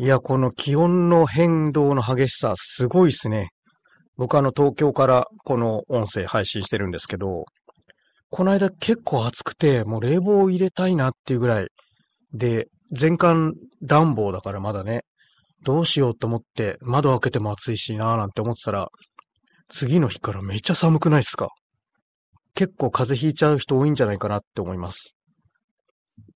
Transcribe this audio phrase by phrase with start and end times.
[0.00, 3.48] いや、この気温の変動の激しさ、すごいっすね。
[4.16, 7.46] 僕あの東京からこの音声配信してるんですけど、
[8.30, 11.66] この間結構暑くて、もう冷房を入れたいなっていうぐらい
[12.32, 15.02] で、全館暖房だからまだね、
[15.64, 18.86] どうしようと思って窓開けても暑いしなーなんて思ってたら、
[19.68, 21.48] 次の日からめっちゃ寒くないっすか
[22.54, 25.16] 結構風邪ひいちゃう人多いんじゃないかなって思います。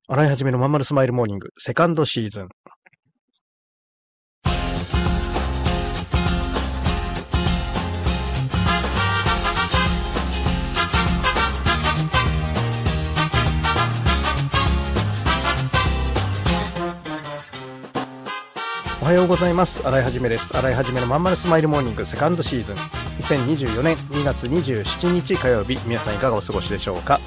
[0.09, 2.48] 洗い始めのまんまるスマイルモーニング、セカンドシーズン。
[19.23, 19.87] ようございます。
[19.87, 20.57] 洗いはじめです。
[20.57, 22.77] 洗いはじめのまんまるスマイルモーニングセカンドシーズン。
[23.21, 27.21] 2024年2月27日火曜日、皆さんいかがお過ごしでしょうか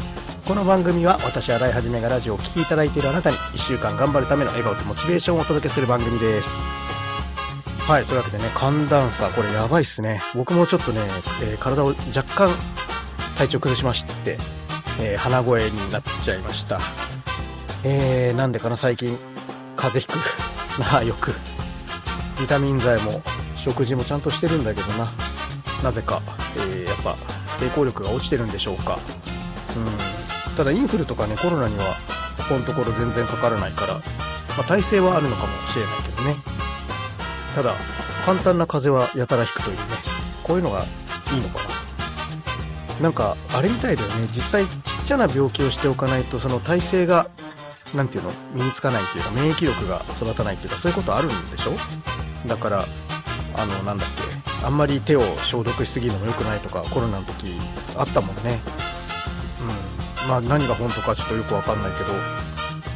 [0.46, 6.50] この番組は私、洗いはじめがラジオを聴きいただいているあなたに1週間頑張るための笑顔とモチベーションをお届けする番組です。
[7.88, 10.22] はい、そういうわけでね、寒暖差、これやばいっすね。
[10.36, 11.00] 僕もちょっとね、
[11.44, 12.50] えー、体を若干
[13.38, 14.38] 体調崩しまして、
[15.00, 16.78] えー、鼻声になっちゃいました。
[17.86, 19.18] えー、なんでかな、最近、
[19.78, 21.55] 風邪ひく なあ、よく。
[22.40, 23.22] ビタミン剤も
[23.56, 25.10] 食事もちゃんとしてるんだけどな。
[25.84, 26.22] なぜか、
[26.58, 27.16] えー、やっぱ
[27.60, 28.98] 抵抗力が落ちてるんでしょうか。
[29.76, 29.80] う
[30.52, 30.56] ん。
[30.56, 31.84] ただインフルとかね、コロナには
[32.38, 34.02] ここのところ全然かからないから、ま
[34.60, 36.36] あ、耐性はあるのかもしれないけどね。
[37.56, 37.74] ただ、
[38.26, 39.84] 簡単な風邪はやたら引くというね、
[40.44, 40.86] こういうのが
[41.34, 41.60] いいのか
[43.00, 43.04] な。
[43.04, 47.28] なんか、あれみたいだよね、実際ちっちゃな病気をしておかないと、その耐性が、
[47.94, 51.72] なんていうの、身につかないっていうか、免疫力が育たないっていうか、そういうことあるんでしょ？
[52.48, 52.86] だから、
[53.56, 54.10] あの、なんだっ
[54.60, 57.54] け、あんまり手を消毒しすぎるのも良くないとか、コロナの時
[57.98, 58.60] あったもんね。
[60.24, 60.30] うん。
[60.30, 62.14] まあ何が本当かちょっとよくわかんないけど、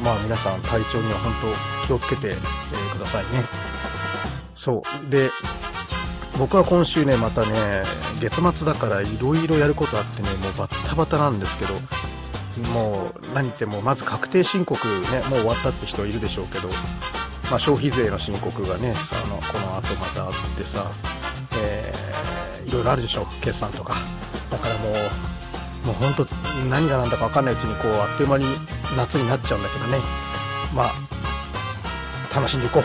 [0.02, 1.32] まあ皆さん体調には本
[1.82, 3.44] 当気をつけて、えー、くださいね。
[4.56, 5.10] そう。
[5.10, 5.30] で、
[6.38, 7.82] 僕は今週ね、またね、
[8.20, 11.74] 月末だから色々やることあってね、もうバッタバタなんですけど、
[12.72, 16.68] もう何言ってもまず確定申告ね、もう終わったって人はいるでしょうけど、
[17.50, 20.88] まあ、消費税の申告がね、さあのこの後またあってさ、
[21.60, 23.96] えー、いろいろあるでしょ、決算とか。
[24.50, 26.34] だからもう、もう本当、
[26.70, 28.44] 何が何だか分かんないうちに、こう、あっという間に
[28.96, 29.98] 夏になっちゃうんだけどね。
[30.74, 32.84] まあ、楽しんでいこう。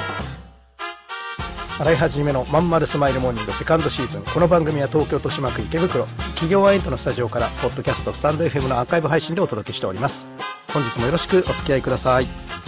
[1.78, 4.22] 洗い始めのまんまるスマイルモーニングセカンドシーズン。
[4.22, 10.26] この番組は東京豊島区池袋、企業ワイントのスタジオから、ポッドキャスト、スタンド FM のアーカイブ配信でお届けしております。
[10.74, 12.65] 本日もよろしくお付き合いください。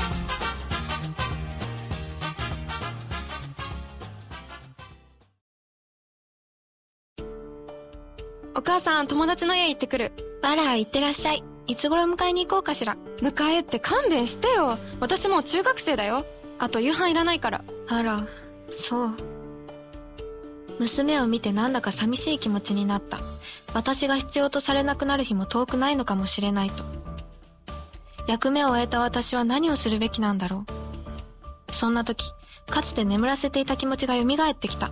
[8.67, 10.11] 母さん、友達の家行ってくる。
[10.41, 11.41] あら、行ってらっしゃい。
[11.67, 12.97] いつ頃迎えに行こうかしら。
[13.21, 14.77] 迎えって勘弁してよ。
[14.99, 16.25] 私もう中学生だよ。
[16.59, 17.63] あと夕飯いらないから。
[17.87, 18.27] あら、
[18.75, 19.11] そう。
[20.79, 23.19] 娘を見てなんだか寂しい気持ちになった。
[23.73, 26.83] 私が必要とされなくなる日も遠くないのかもしれないと。
[28.27, 30.65] 役目を終えた私は何をするべきなんだろ
[31.69, 31.73] う。
[31.73, 32.33] そんな時、
[32.69, 34.91] かつて眠らせていた気持ちが蘇ってきた。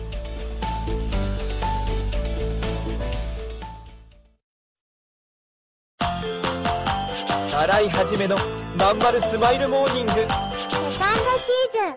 [7.61, 8.35] 洗い始めの
[8.75, 10.13] まんまるスマイルモーニング。
[10.13, 11.95] セカンドシーズン。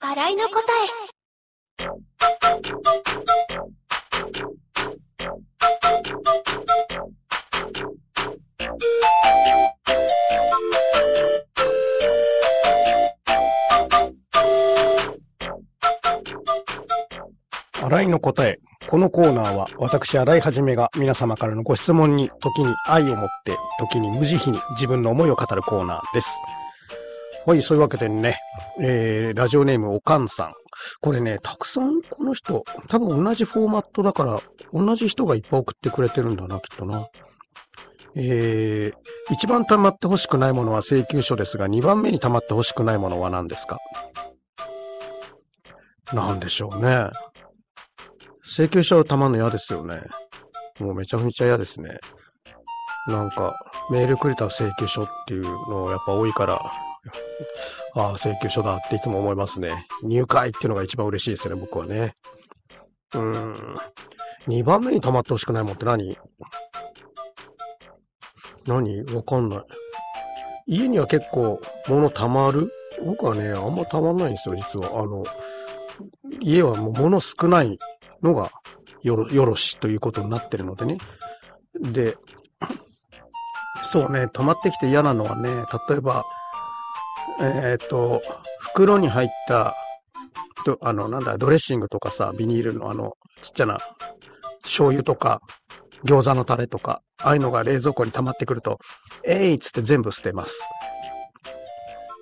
[0.00, 0.90] 洗いの答え。
[17.80, 18.58] 洗いの答え
[18.92, 26.38] このコーナーは私、洗いはじめが皆様からのご質問に時に愛を持って、時に無慈悲に自分の思いを語るコーナーです。
[27.46, 28.38] はい、そういうわけでね、
[28.78, 30.52] えー、ラジオネームおかんさん。
[31.00, 34.42] これね、たくさんこの人、多分同じフォーマットだから、
[34.74, 37.08] 同じ人がいっぱい送ってくれてるんだな、きっとな。
[38.14, 43.78] えー、一番溜まってほしくないものは請求書ですが、二番目に溜まってほしくないものは何ですか？
[46.12, 47.06] なんでしょうね。
[48.54, 50.02] 請求書をたまんの嫌ですよね。
[50.78, 51.98] もうめちゃめちゃ嫌ですね。
[53.08, 53.56] なんか、
[53.90, 56.60] メールくれた請求書っていうのやっぱ多いから、
[57.94, 59.86] ああ、請求書だっていつも思いますね。
[60.02, 62.14] 入会っていうのが一番嬉しいですよね、僕はね。
[63.14, 63.74] うーん。
[64.48, 66.18] 2番目に溜まってほしくないもんって何？
[68.66, 69.02] 何？
[69.14, 69.62] わかんない。
[70.66, 71.58] 家には結構
[71.88, 72.70] 物溜まる？
[73.02, 75.00] 僕はね、あんま溜まんないんですよ、実は。
[75.00, 75.24] あの、
[76.42, 77.78] 家はもう物少ない
[78.22, 78.50] のが
[79.02, 80.98] よろ、よろしということになってるのでね。
[81.74, 82.16] で、
[83.82, 86.24] そうね、溜まってきて嫌なのはね、例えば、
[87.40, 88.22] えっ、と、
[88.58, 89.74] 袋に入った、
[90.64, 93.78] とあの、なんだ、ドレッシングとかさ、ビニールのあの、ちっちゃな
[94.62, 95.40] 醤油とか、
[96.04, 98.78] 餃子のタレとか、ああいうのが冷蔵庫に溜まってくると、
[99.24, 100.62] えいっつって全部捨てます。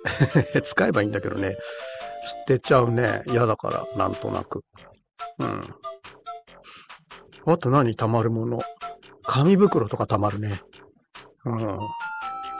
[0.63, 1.57] 使えばいいんだけどね。
[2.25, 3.23] 捨てちゃうね。
[3.27, 4.63] 嫌だから、なんとなく。
[5.39, 5.75] うん。
[7.45, 7.95] あと何？
[7.95, 8.61] 溜まるもの
[9.23, 10.61] 紙袋とか溜まるね。
[11.45, 11.79] うん。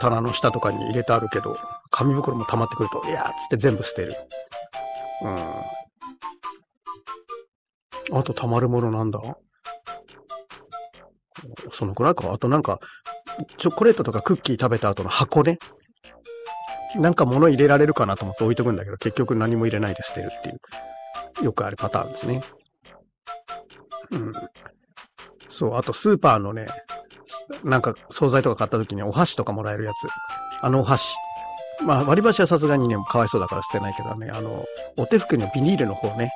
[0.00, 1.56] 棚の下とかに入れてあるけど、
[1.90, 4.16] 紙袋も溜まってくると、いやーっつって全部捨てる。
[5.22, 5.28] う
[8.14, 8.18] ん。
[8.18, 9.20] あと溜まるものなんだ？
[11.72, 12.32] そのくらいか？
[12.32, 12.80] あとなんか、
[13.56, 15.58] チョコレートとかクッキー食べた後の箱ね。
[16.96, 22.42] なんか物入れられるかなと思って置いとくんだけど、結局何も入れないで捨てるっていう、よくあるパターンですね。
[24.10, 24.32] うん。
[25.52, 26.66] そう、あとスーパーのね、
[27.62, 30.08] なんか惣菜とか買った時にお箸とかもらえるやつ。
[30.62, 31.14] あのお箸。
[31.84, 34.64] まあ割り箸はさすがにね、かわいそうだから捨てないけどね、あの、
[34.96, 36.32] お手拭きのビニールの方ね。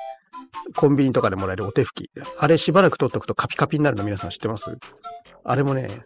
[0.75, 2.11] コンビニとかでもらえるお手拭き。
[2.37, 4.77] あれしばらく取っとくとカピカピになるの皆さん知ってます？
[5.43, 6.01] あれもね、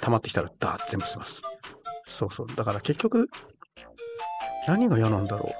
[0.00, 1.42] 溜まってきたらダーッ全部捨てます。
[2.06, 2.46] そうそう。
[2.54, 3.28] だから結局、
[4.66, 5.52] 何が嫌なんだろ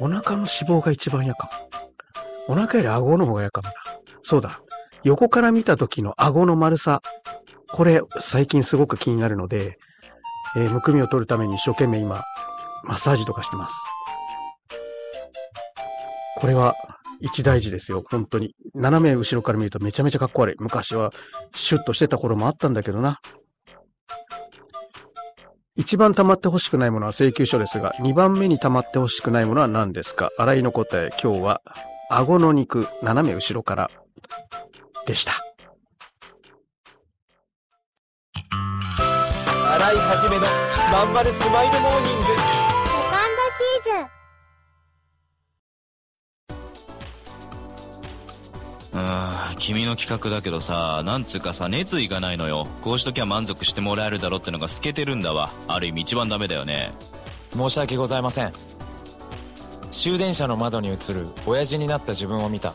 [0.00, 0.04] う。
[0.04, 1.48] お腹の脂肪が一番嫌か
[2.48, 2.54] も。
[2.54, 3.74] お腹より顎の方が嫌かもな。
[4.22, 4.60] そうだ。
[5.04, 7.02] 横から見た時の顎の丸さ。
[7.72, 9.78] これ、最近すごく気になるので、
[10.56, 12.22] えーむくみを取るために一生懸命今、
[12.84, 13.74] マッサージとかしてます。
[16.36, 16.74] これは、
[17.20, 18.04] 一大事ですよ。
[18.08, 18.54] 本当に。
[18.74, 20.56] 斜め後ろから見るとめちゃめちゃかっこ悪い。
[20.58, 21.12] 昔は、
[21.54, 23.20] シュッとしてた頃もあったんだけどな。
[25.76, 30.30] 一番溜まってほしくないものは請求書ですが、二番目に溜まってほしくないものは何ですか？
[30.36, 31.62] 新井の答え、今日は、
[32.10, 33.90] 顎の肉、斜め後ろから、
[35.06, 35.32] でした。
[39.74, 40.46] 新井一の
[40.92, 43.90] まんまるスマイルモーニングセカンドシー
[48.92, 52.66] ズンうーん、君の企画だけどさ、なんつうかさ、熱意がないのよ。
[52.82, 55.50] こうしときゃ満足してもらえるだろってのが透けてるんだわ。
[55.68, 56.92] ある意味一番ダメだよね。
[57.56, 58.52] 申し訳ございません
[59.90, 62.74] 終電車の窓に映る親父になった自分を見た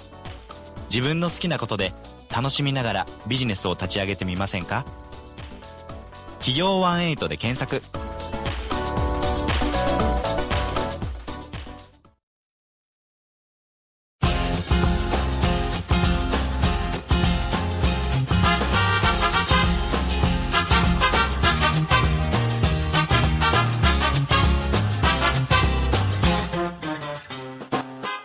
[0.93, 1.93] 自分の好きなことで
[2.29, 4.85] 楽しみながらビジネスを立ち上げてみませんか？
[6.39, 7.81] 企業18で検索。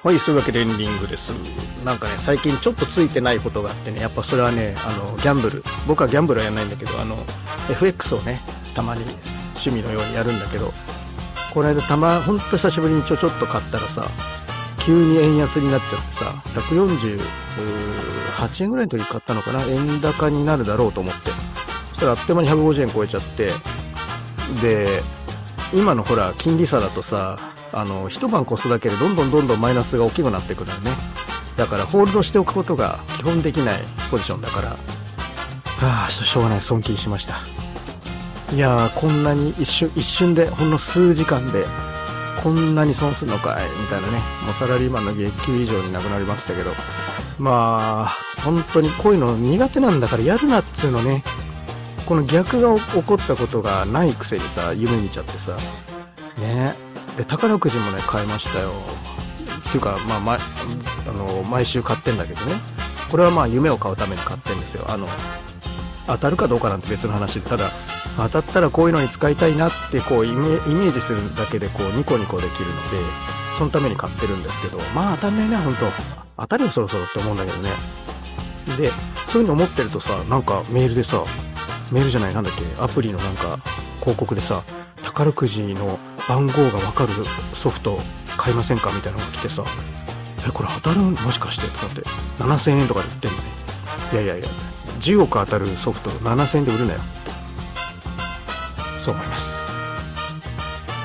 [0.07, 1.31] はい、そういうわけでエンディングです。
[1.85, 5.65] なんかね、最近ちょっとついてないことがあってね、やっぱそれはね、あの、ギャンブル。
[5.89, 7.19] 僕はギャンブルはやらないんだけど、あの、
[7.69, 8.41] FX をね、
[8.73, 9.03] たまに
[9.57, 10.73] 趣味のようにやるんだけど、
[11.53, 14.07] この間たま、ほんと久しぶりにちょちょっと買ったらさ、
[14.79, 21.33] 急に円安になっちゃってさ、148円ぐらいの時買ったのかな円高になるだろうと思って。
[21.89, 23.51] そしたらあっという間に150円超えちゃって、
[24.63, 25.03] で、
[25.75, 30.93] 今のほら、金利差だとさ、あの、一晩越すだけでどんどんどんどんマイナスが大きくなってくるね。
[31.57, 33.81] だから、ホールドしておくことが基本できない
[34.11, 34.69] ポジションだから、
[35.79, 37.37] はあ、しょうがない、損切りしました。
[38.55, 41.65] いや、こんなに一瞬、一瞬で、ほんの数時間で、
[42.43, 44.19] こんなに損するのかいみたいなね。
[44.45, 46.71] もうサラリーマンの月給以上になくなりましたけど。
[47.39, 51.23] まあ、本当にこういうの苦手なんだからやるなっつうのね。
[52.07, 55.57] この逆が起こったことがないくせにさ、夢見ちゃってさ。
[56.39, 56.86] ねえ
[57.17, 58.73] で、宝くじもね、買いましたよ。
[59.69, 60.39] っていうか、まあ、ま、
[61.09, 62.55] あの、毎週買ってんだけどね。
[63.11, 64.85] これはまあ、夢を買うために買ってんですよ。
[64.89, 65.09] あの、
[66.07, 67.71] 当たるかどうかなんて別の話でただ
[68.17, 72.99] 当たったらこういうのに使いたいなってこうイメージするだけでこうニコニコできるので
[73.59, 75.87] そのために買ってるんですけどまあ当たんないな本当
[76.39, 77.71] 当たるよそろそろって思うんだけどね
[78.79, 78.91] で
[79.27, 81.25] そういうの思ってるとさなんかメールでさ
[81.91, 83.59] メールじゃないなんだっけアプリのなんか
[84.01, 84.63] 広告でさ
[85.03, 87.13] 宝くじの番号がわかる
[87.53, 87.99] ソフト
[88.37, 88.93] 買いませんか？
[88.93, 89.65] みたいなのが来てさ
[90.47, 91.01] えこれ当たる？
[91.01, 91.67] もしかして？
[91.69, 92.03] とかって
[92.39, 93.43] 7000円とかで売ってんのね
[94.13, 94.49] いやいやいや
[95.01, 97.01] 10億当たるソフト7000円で売るなよ
[99.05, 99.57] そう思います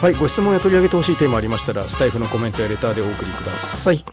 [0.02, 4.04] はいご質問や取り上げてほしいテーマありましたらスタイフのコメントやレターでお送りください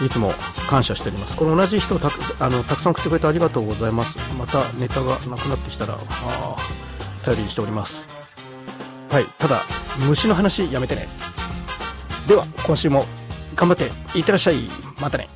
[0.00, 0.32] いつも
[0.68, 1.36] 感謝しております。
[1.36, 4.16] この同じ人たあのたくさん送ってくれてありがとうございます。
[4.36, 6.56] またネタがなくなってきたら、ああ、
[7.24, 8.06] 頼りにしております。
[9.10, 9.24] はい。
[9.38, 9.64] ただ、
[10.06, 11.08] 虫の話やめてね。
[12.26, 13.04] では、今週も
[13.54, 14.68] 頑張っていってらっしゃい。
[15.00, 15.28] またね。